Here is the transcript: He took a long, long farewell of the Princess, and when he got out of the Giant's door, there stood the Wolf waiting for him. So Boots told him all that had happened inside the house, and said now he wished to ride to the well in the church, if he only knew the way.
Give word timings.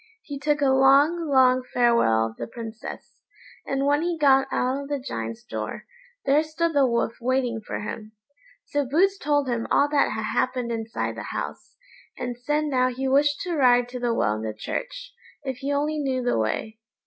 He 0.23 0.39
took 0.39 0.61
a 0.61 0.71
long, 0.71 1.27
long 1.29 1.61
farewell 1.61 2.25
of 2.25 2.35
the 2.37 2.47
Princess, 2.47 3.21
and 3.67 3.85
when 3.85 4.01
he 4.01 4.17
got 4.17 4.47
out 4.51 4.81
of 4.81 4.87
the 4.89 4.97
Giant's 4.97 5.43
door, 5.43 5.85
there 6.25 6.41
stood 6.41 6.73
the 6.73 6.87
Wolf 6.87 7.17
waiting 7.21 7.61
for 7.61 7.81
him. 7.81 8.13
So 8.65 8.83
Boots 8.83 9.19
told 9.19 9.47
him 9.47 9.67
all 9.69 9.87
that 9.89 10.13
had 10.13 10.23
happened 10.23 10.71
inside 10.71 11.13
the 11.17 11.27
house, 11.37 11.77
and 12.17 12.35
said 12.35 12.63
now 12.65 12.87
he 12.87 13.07
wished 13.07 13.41
to 13.41 13.55
ride 13.55 13.87
to 13.89 13.99
the 13.99 14.11
well 14.11 14.33
in 14.33 14.41
the 14.41 14.55
church, 14.55 15.13
if 15.43 15.57
he 15.57 15.71
only 15.71 15.99
knew 15.99 16.23
the 16.23 16.39
way. 16.39 16.79